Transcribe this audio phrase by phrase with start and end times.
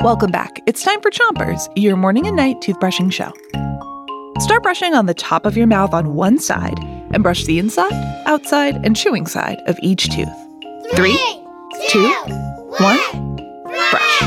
[0.00, 0.60] Welcome back.
[0.66, 3.32] It's time for Chompers, your morning and night toothbrushing show.
[4.40, 6.78] Start brushing on the top of your mouth on one side
[7.12, 7.92] and brush the inside,
[8.26, 10.28] outside, and chewing side of each tooth.
[10.94, 11.18] Three,
[11.88, 12.08] two,
[12.78, 14.22] one, brush.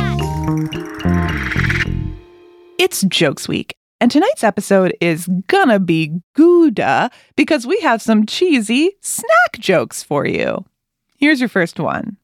[2.78, 8.98] It's Jokes Week, and tonight's episode is gonna be Gouda because we have some cheesy
[9.02, 10.66] snack jokes for you.
[11.18, 12.18] Here's your first one.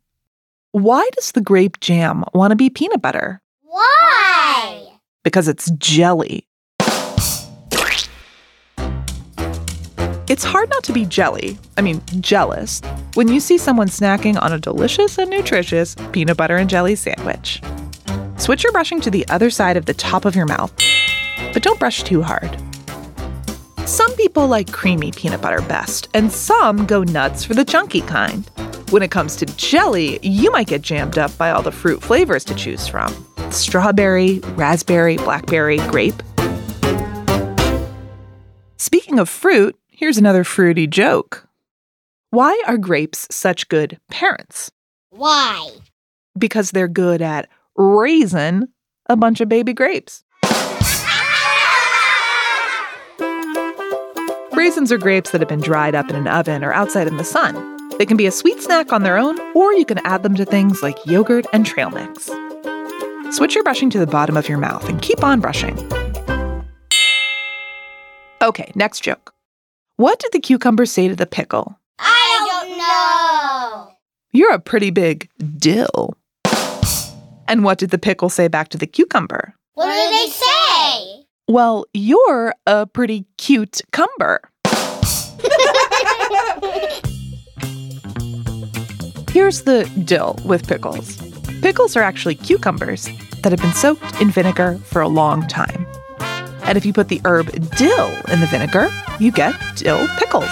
[0.75, 3.41] Why does the grape jam want to be peanut butter?
[3.61, 4.99] Why?
[5.23, 6.49] Because it's jelly.
[10.27, 12.81] It's hard not to be jelly, I mean, jealous,
[13.13, 17.61] when you see someone snacking on a delicious and nutritious peanut butter and jelly sandwich.
[18.35, 20.73] Switch your brushing to the other side of the top of your mouth,
[21.53, 22.53] but don't brush too hard.
[23.85, 28.51] Some people like creamy peanut butter best, and some go nuts for the chunky kind.
[28.91, 32.45] When it comes to jelly, you might get jammed up by all the fruit flavors
[32.45, 33.13] to choose from
[33.49, 36.21] strawberry, raspberry, blackberry, grape.
[38.77, 41.47] Speaking of fruit, here's another fruity joke.
[42.29, 44.69] Why are grapes such good parents?
[45.09, 45.71] Why?
[46.37, 48.67] Because they're good at raising
[49.09, 50.23] a bunch of baby grapes.
[54.53, 57.23] Raisins are grapes that have been dried up in an oven or outside in the
[57.23, 57.74] sun.
[57.97, 60.43] They can be a sweet snack on their own, or you can add them to
[60.43, 62.29] things like yogurt and trail mix.
[63.31, 65.77] Switch your brushing to the bottom of your mouth and keep on brushing.
[68.41, 69.33] Okay, next joke.
[69.95, 71.79] What did the cucumber say to the pickle?
[71.97, 73.93] I don't know.
[74.31, 76.17] You're a pretty big dill.
[77.47, 79.53] And what did the pickle say back to the cucumber?
[79.75, 81.25] What did they say?
[81.47, 84.41] Well, you're a pretty cute cumber.
[89.45, 91.17] Here's the dill with pickles.
[91.61, 93.07] Pickles are actually cucumbers
[93.43, 95.85] that have been soaked in vinegar for a long time.
[96.63, 98.89] And if you put the herb dill in the vinegar,
[99.19, 100.49] you get dill pickles.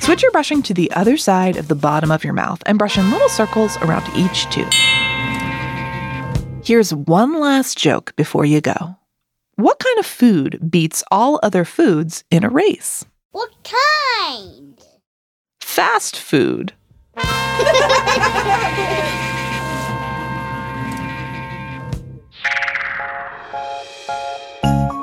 [0.00, 2.98] Switch your brushing to the other side of the bottom of your mouth and brush
[2.98, 4.74] in little circles around each tooth.
[6.64, 8.96] Here's one last joke before you go.
[9.54, 13.04] What kind of food beats all other foods in a race?
[13.30, 14.82] What kind?
[15.60, 16.72] Fast food.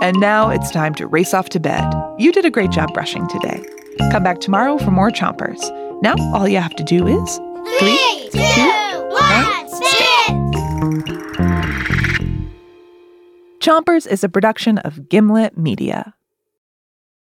[0.01, 1.90] And now it's time to race off to bed.
[2.18, 3.63] You did a great job brushing today.
[4.12, 5.62] Come back tomorrow for more chompers.
[6.01, 7.40] Now all you have to do is
[7.79, 10.34] Three, two, one, spit!
[13.62, 16.13] Chompers is a production of Gimlet Media.